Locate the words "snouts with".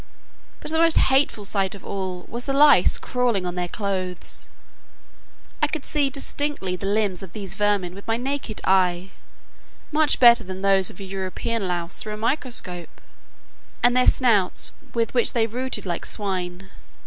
14.07-15.13